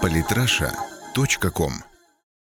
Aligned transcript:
Политраша.ком 0.00 1.72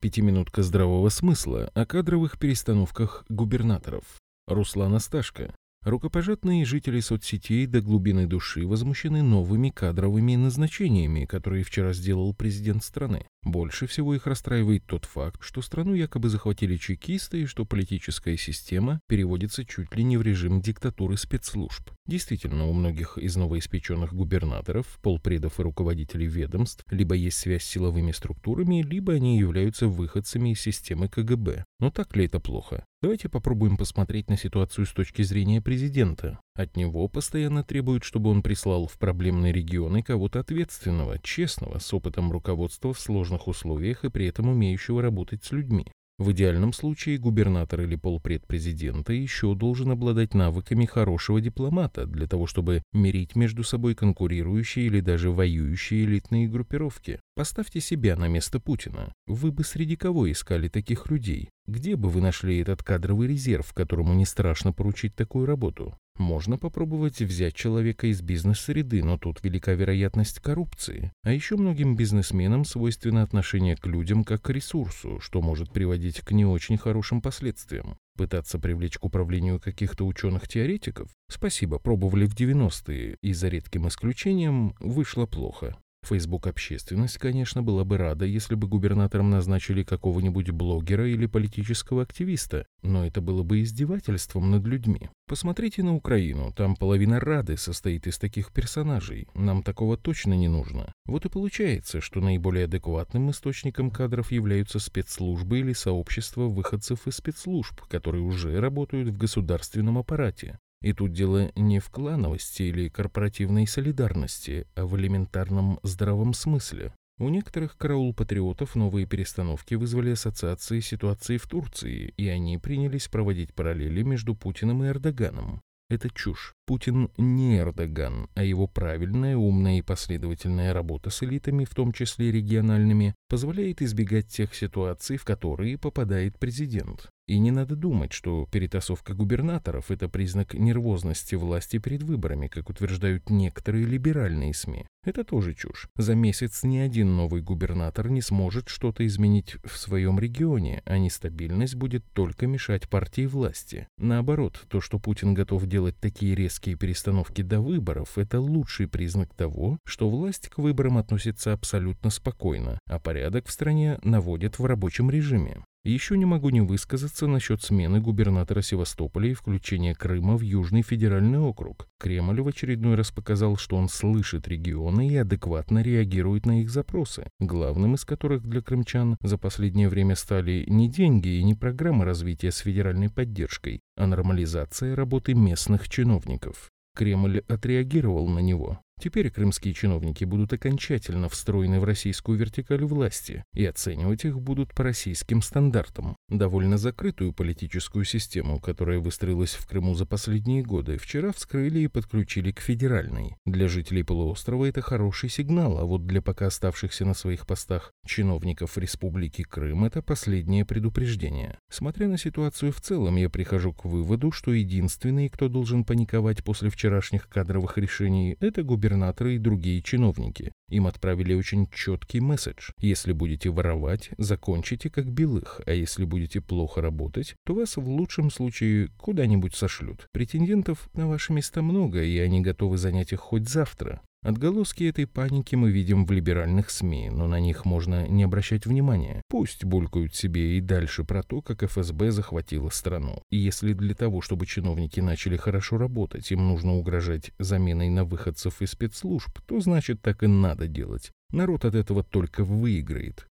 Пятиминутка 0.00 0.62
здравого 0.62 1.08
смысла 1.10 1.70
о 1.74 1.86
кадровых 1.86 2.38
перестановках 2.38 3.24
губернаторов. 3.28 4.04
Руслан 4.46 4.94
Асташко. 4.94 5.54
Рукопожатные 5.82 6.64
жители 6.64 7.00
соцсетей 7.00 7.66
до 7.66 7.80
глубины 7.80 8.26
души 8.26 8.66
возмущены 8.66 9.22
новыми 9.22 9.70
кадровыми 9.70 10.34
назначениями, 10.34 11.24
которые 11.24 11.62
вчера 11.62 11.92
сделал 11.92 12.34
президент 12.34 12.82
страны. 12.82 13.26
Больше 13.44 13.86
всего 13.86 14.14
их 14.14 14.26
расстраивает 14.26 14.84
тот 14.86 15.04
факт, 15.04 15.40
что 15.42 15.62
страну 15.62 15.94
якобы 15.94 16.28
захватили 16.28 16.76
чекисты 16.76 17.42
и 17.42 17.46
что 17.46 17.64
политическая 17.64 18.36
система 18.36 19.00
переводится 19.06 19.64
чуть 19.64 19.94
ли 19.94 20.02
не 20.02 20.16
в 20.16 20.22
режим 20.22 20.60
диктатуры 20.60 21.16
спецслужб. 21.16 21.90
Действительно, 22.06 22.66
у 22.66 22.72
многих 22.72 23.16
из 23.16 23.36
новоиспеченных 23.36 24.12
губернаторов, 24.12 24.98
полпредов 25.02 25.60
и 25.60 25.62
руководителей 25.62 26.26
ведомств 26.26 26.84
либо 26.90 27.14
есть 27.14 27.38
связь 27.38 27.62
с 27.62 27.68
силовыми 27.68 28.12
структурами, 28.12 28.82
либо 28.82 29.12
они 29.12 29.38
являются 29.38 29.86
выходцами 29.86 30.52
из 30.52 30.60
системы 30.60 31.08
КГБ. 31.08 31.64
Но 31.80 31.90
так 31.90 32.16
ли 32.16 32.26
это 32.26 32.40
плохо? 32.40 32.84
Давайте 33.00 33.28
попробуем 33.28 33.76
посмотреть 33.76 34.28
на 34.28 34.36
ситуацию 34.36 34.84
с 34.84 34.92
точки 34.92 35.22
зрения 35.22 35.62
президента. 35.62 36.40
От 36.58 36.76
него 36.76 37.06
постоянно 37.06 37.62
требуют, 37.62 38.02
чтобы 38.02 38.30
он 38.30 38.42
прислал 38.42 38.88
в 38.88 38.98
проблемные 38.98 39.52
регионы 39.52 40.02
кого-то 40.02 40.40
ответственного, 40.40 41.20
честного, 41.20 41.78
с 41.78 41.94
опытом 41.94 42.32
руководства 42.32 42.92
в 42.92 42.98
сложных 42.98 43.46
условиях 43.46 44.04
и 44.04 44.10
при 44.10 44.26
этом 44.26 44.48
умеющего 44.48 45.00
работать 45.00 45.44
с 45.44 45.52
людьми. 45.52 45.86
В 46.18 46.32
идеальном 46.32 46.72
случае 46.72 47.18
губернатор 47.18 47.82
или 47.82 47.94
полпред 47.94 48.44
президента 48.44 49.12
еще 49.12 49.54
должен 49.54 49.92
обладать 49.92 50.34
навыками 50.34 50.84
хорошего 50.84 51.40
дипломата 51.40 52.06
для 52.06 52.26
того, 52.26 52.48
чтобы 52.48 52.82
мирить 52.92 53.36
между 53.36 53.62
собой 53.62 53.94
конкурирующие 53.94 54.86
или 54.86 54.98
даже 54.98 55.30
воюющие 55.30 56.06
элитные 56.06 56.48
группировки. 56.48 57.20
Поставьте 57.38 57.80
себя 57.80 58.16
на 58.16 58.26
место 58.26 58.58
Путина. 58.58 59.12
Вы 59.28 59.52
бы 59.52 59.62
среди 59.62 59.94
кого 59.94 60.28
искали 60.28 60.66
таких 60.66 61.08
людей? 61.08 61.50
Где 61.68 61.94
бы 61.94 62.08
вы 62.08 62.20
нашли 62.20 62.58
этот 62.58 62.82
кадровый 62.82 63.28
резерв, 63.28 63.72
которому 63.74 64.12
не 64.14 64.26
страшно 64.26 64.72
поручить 64.72 65.14
такую 65.14 65.46
работу? 65.46 65.96
Можно 66.16 66.58
попробовать 66.58 67.20
взять 67.20 67.54
человека 67.54 68.08
из 68.08 68.22
бизнес-среды, 68.22 69.04
но 69.04 69.18
тут 69.18 69.44
велика 69.44 69.74
вероятность 69.74 70.40
коррупции. 70.40 71.12
А 71.22 71.32
еще 71.32 71.56
многим 71.56 71.94
бизнесменам 71.94 72.64
свойственно 72.64 73.22
отношение 73.22 73.76
к 73.76 73.86
людям 73.86 74.24
как 74.24 74.42
к 74.42 74.50
ресурсу, 74.50 75.20
что 75.20 75.40
может 75.40 75.70
приводить 75.70 76.22
к 76.22 76.32
не 76.32 76.44
очень 76.44 76.76
хорошим 76.76 77.22
последствиям. 77.22 77.98
Пытаться 78.16 78.58
привлечь 78.58 78.98
к 78.98 79.04
управлению 79.04 79.60
каких-то 79.60 80.04
ученых-теоретиков? 80.08 81.08
Спасибо, 81.30 81.78
пробовали 81.78 82.26
в 82.26 82.34
90-е, 82.34 83.16
и 83.22 83.32
за 83.32 83.46
редким 83.46 83.86
исключением 83.86 84.74
вышло 84.80 85.26
плохо. 85.26 85.76
Фейсбук-общественность, 86.02 87.18
конечно, 87.18 87.62
была 87.62 87.84
бы 87.84 87.98
рада, 87.98 88.24
если 88.24 88.54
бы 88.54 88.66
губернатором 88.66 89.30
назначили 89.30 89.82
какого-нибудь 89.82 90.50
блогера 90.50 91.08
или 91.08 91.26
политического 91.26 92.02
активиста, 92.02 92.66
но 92.82 93.06
это 93.06 93.20
было 93.20 93.42
бы 93.42 93.62
издевательством 93.62 94.50
над 94.50 94.64
людьми. 94.66 95.10
Посмотрите 95.26 95.82
на 95.82 95.94
Украину, 95.94 96.52
там 96.52 96.76
половина 96.76 97.20
Рады 97.20 97.56
состоит 97.56 98.06
из 98.06 98.18
таких 98.18 98.52
персонажей, 98.52 99.28
нам 99.34 99.62
такого 99.62 99.96
точно 99.96 100.34
не 100.34 100.48
нужно. 100.48 100.92
Вот 101.04 101.26
и 101.26 101.28
получается, 101.28 102.00
что 102.00 102.20
наиболее 102.20 102.64
адекватным 102.64 103.30
источником 103.30 103.90
кадров 103.90 104.32
являются 104.32 104.78
спецслужбы 104.78 105.58
или 105.60 105.72
сообщества 105.72 106.44
выходцев 106.44 107.06
из 107.06 107.16
спецслужб, 107.16 107.82
которые 107.88 108.22
уже 108.22 108.58
работают 108.60 109.08
в 109.08 109.18
государственном 109.18 109.98
аппарате. 109.98 110.58
И 110.82 110.92
тут 110.92 111.12
дело 111.12 111.50
не 111.56 111.80
в 111.80 111.90
клановости 111.90 112.62
или 112.62 112.88
корпоративной 112.88 113.66
солидарности, 113.66 114.66
а 114.76 114.86
в 114.86 114.96
элементарном 114.96 115.80
здравом 115.82 116.34
смысле. 116.34 116.92
У 117.18 117.28
некоторых 117.30 117.76
караул-патриотов 117.76 118.76
новые 118.76 119.04
перестановки 119.04 119.74
вызвали 119.74 120.12
ассоциации 120.12 120.78
ситуации 120.78 121.36
в 121.36 121.48
Турции, 121.48 122.14
и 122.16 122.28
они 122.28 122.58
принялись 122.58 123.08
проводить 123.08 123.52
параллели 123.54 124.02
между 124.02 124.36
Путиным 124.36 124.84
и 124.84 124.86
Эрдоганом. 124.86 125.60
Это 125.90 126.10
чушь. 126.10 126.54
Путин 126.68 127.10
не 127.16 127.56
Эрдоган, 127.56 128.28
а 128.34 128.44
его 128.44 128.66
правильная, 128.66 129.38
умная 129.38 129.78
и 129.78 129.82
последовательная 129.82 130.74
работа 130.74 131.08
с 131.08 131.22
элитами, 131.22 131.64
в 131.64 131.74
том 131.74 131.94
числе 131.94 132.30
региональными, 132.30 133.14
позволяет 133.30 133.80
избегать 133.80 134.28
тех 134.28 134.54
ситуаций, 134.54 135.16
в 135.16 135.24
которые 135.24 135.78
попадает 135.78 136.38
президент. 136.38 137.08
И 137.26 137.38
не 137.38 137.50
надо 137.50 137.76
думать, 137.76 138.12
что 138.12 138.46
перетасовка 138.50 139.12
губернаторов– 139.12 139.86
это 139.90 140.08
признак 140.08 140.54
нервозности 140.54 141.34
власти 141.34 141.78
перед 141.78 142.02
выборами, 142.02 142.48
как 142.48 142.70
утверждают 142.70 143.28
некоторые 143.28 143.84
либеральные 143.84 144.54
СМИ. 144.54 144.86
Это 145.04 145.24
тоже 145.24 145.54
чушь. 145.54 145.88
За 145.96 146.14
месяц 146.14 146.64
ни 146.64 146.78
один 146.78 147.16
новый 147.16 147.42
губернатор 147.42 148.08
не 148.08 148.22
сможет 148.22 148.68
что-то 148.68 149.06
изменить 149.06 149.56
в 149.64 149.76
своем 149.76 150.18
регионе, 150.18 150.82
а 150.86 150.98
нестабильность 150.98 151.74
будет 151.76 152.04
только 152.14 152.46
мешать 152.46 152.88
партии 152.88 153.26
власти. 153.26 153.88
Наоборот, 153.98 154.64
то, 154.68 154.80
что 154.80 154.98
Путин 154.98 155.34
готов 155.34 155.66
делать 155.66 155.96
такие 156.00 156.34
резкие 156.34 156.57
перестановки 156.60 157.42
до 157.42 157.60
выборов, 157.60 158.18
это 158.18 158.40
лучший 158.40 158.88
признак 158.88 159.34
того, 159.34 159.78
что 159.84 160.08
власть 160.10 160.48
к 160.48 160.58
выборам 160.58 160.98
относится 160.98 161.52
абсолютно 161.52 162.10
спокойно, 162.10 162.78
а 162.86 162.98
порядок 162.98 163.46
в 163.46 163.52
стране 163.52 163.98
наводит 164.02 164.58
в 164.58 164.64
рабочем 164.64 165.10
режиме. 165.10 165.64
Еще 165.88 166.18
не 166.18 166.26
могу 166.26 166.50
не 166.50 166.60
высказаться 166.60 167.26
насчет 167.26 167.62
смены 167.62 167.98
губернатора 167.98 168.60
Севастополя 168.60 169.30
и 169.30 169.32
включения 169.32 169.94
Крыма 169.94 170.36
в 170.36 170.42
Южный 170.42 170.82
федеральный 170.82 171.38
округ. 171.38 171.88
Кремль 171.98 172.42
в 172.42 172.48
очередной 172.48 172.94
раз 172.94 173.10
показал, 173.10 173.56
что 173.56 173.76
он 173.76 173.88
слышит 173.88 174.46
регионы 174.48 175.08
и 175.08 175.16
адекватно 175.16 175.78
реагирует 175.80 176.44
на 176.44 176.60
их 176.60 176.68
запросы, 176.68 177.30
главным 177.40 177.94
из 177.94 178.04
которых 178.04 178.42
для 178.42 178.60
крымчан 178.60 179.16
за 179.22 179.38
последнее 179.38 179.88
время 179.88 180.14
стали 180.14 180.66
не 180.68 180.90
деньги 180.90 181.28
и 181.28 181.42
не 181.42 181.54
программа 181.54 182.04
развития 182.04 182.52
с 182.52 182.58
федеральной 182.58 183.08
поддержкой, 183.08 183.80
а 183.96 184.06
нормализация 184.06 184.94
работы 184.94 185.32
местных 185.32 185.88
чиновников. 185.88 186.68
Кремль 186.94 187.42
отреагировал 187.48 188.28
на 188.28 188.40
него. 188.40 188.78
Теперь 189.00 189.30
крымские 189.30 189.74
чиновники 189.74 190.24
будут 190.24 190.52
окончательно 190.52 191.28
встроены 191.28 191.78
в 191.78 191.84
российскую 191.84 192.36
вертикаль 192.36 192.84
власти, 192.84 193.44
и 193.54 193.64
оценивать 193.64 194.24
их 194.24 194.40
будут 194.40 194.74
по 194.74 194.82
российским 194.82 195.40
стандартам. 195.40 196.16
Довольно 196.28 196.78
закрытую 196.78 197.32
политическую 197.32 198.04
систему, 198.04 198.58
которая 198.58 198.98
выстроилась 198.98 199.54
в 199.54 199.68
Крыму 199.68 199.94
за 199.94 200.04
последние 200.04 200.64
годы, 200.64 200.98
вчера 200.98 201.30
вскрыли 201.32 201.80
и 201.80 201.88
подключили 201.88 202.50
к 202.50 202.60
федеральной. 202.60 203.36
Для 203.46 203.68
жителей 203.68 204.02
полуострова 204.02 204.64
это 204.64 204.80
хороший 204.80 205.28
сигнал, 205.28 205.78
а 205.78 205.84
вот 205.84 206.06
для 206.06 206.20
пока 206.20 206.46
оставшихся 206.46 207.04
на 207.04 207.14
своих 207.14 207.46
постах 207.46 207.92
чиновников 208.04 208.76
Республики 208.78 209.42
Крым 209.42 209.84
это 209.84 210.02
последнее 210.02 210.64
предупреждение. 210.64 211.58
Смотря 211.70 212.08
на 212.08 212.18
ситуацию 212.18 212.72
в 212.72 212.80
целом, 212.80 213.14
я 213.14 213.30
прихожу 213.30 213.72
к 213.72 213.84
выводу, 213.84 214.32
что 214.32 214.52
единственный, 214.52 215.28
кто 215.28 215.48
должен 215.48 215.84
паниковать 215.84 216.42
после 216.42 216.68
вчерашних 216.68 217.28
кадровых 217.28 217.78
решений, 217.78 218.36
это 218.40 218.64
губернатор 218.64 218.87
губернаторы 218.88 219.34
и 219.34 219.38
другие 219.38 219.82
чиновники. 219.82 220.52
Им 220.70 220.86
отправили 220.86 221.34
очень 221.34 221.68
четкий 221.70 222.20
месседж. 222.20 222.70
Если 222.80 223.12
будете 223.12 223.50
воровать, 223.50 224.10
закончите 224.18 224.88
как 224.90 225.10
белых, 225.10 225.60
а 225.66 225.72
если 225.72 226.04
будете 226.04 226.40
плохо 226.40 226.80
работать, 226.80 227.34
то 227.44 227.54
вас 227.54 227.76
в 227.76 227.88
лучшем 227.88 228.30
случае 228.30 228.88
куда-нибудь 228.96 229.54
сошлют. 229.54 230.06
Претендентов 230.12 230.88
на 230.94 231.06
ваши 231.06 231.32
места 231.32 231.62
много, 231.62 232.02
и 232.02 232.18
они 232.18 232.40
готовы 232.40 232.78
занять 232.78 233.12
их 233.12 233.20
хоть 233.20 233.48
завтра. 233.48 234.00
Отголоски 234.22 234.84
этой 234.84 235.06
паники 235.06 235.54
мы 235.54 235.70
видим 235.70 236.04
в 236.04 236.10
либеральных 236.10 236.70
СМИ, 236.70 237.10
но 237.10 237.28
на 237.28 237.38
них 237.38 237.64
можно 237.64 238.08
не 238.08 238.24
обращать 238.24 238.66
внимания. 238.66 239.22
Пусть 239.28 239.64
булькают 239.64 240.16
себе 240.16 240.58
и 240.58 240.60
дальше 240.60 241.04
про 241.04 241.22
то, 241.22 241.40
как 241.40 241.62
ФСБ 241.62 242.10
захватила 242.10 242.68
страну. 242.70 243.22
И 243.30 243.36
если 243.36 243.74
для 243.74 243.94
того, 243.94 244.20
чтобы 244.20 244.46
чиновники 244.46 244.98
начали 244.98 245.36
хорошо 245.36 245.78
работать, 245.78 246.32
им 246.32 246.48
нужно 246.48 246.74
угрожать 246.74 247.30
заменой 247.38 247.90
на 247.90 248.04
выходцев 248.04 248.60
из 248.60 248.72
спецслужб, 248.72 249.30
то 249.46 249.60
значит 249.60 250.02
так 250.02 250.24
и 250.24 250.26
надо 250.26 250.66
делать. 250.66 251.12
Народ 251.30 251.64
от 251.64 251.76
этого 251.76 252.02
только 252.02 252.42
выиграет. 252.42 253.28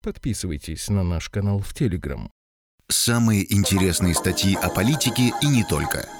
Подписывайтесь 0.00 0.88
на 0.88 1.02
наш 1.02 1.28
канал 1.28 1.58
в 1.58 1.74
Телеграм. 1.74 2.30
Самые 2.88 3.52
интересные 3.52 4.14
статьи 4.14 4.54
о 4.54 4.68
политике 4.68 5.32
и 5.42 5.46
не 5.48 5.64
только– 5.64 6.08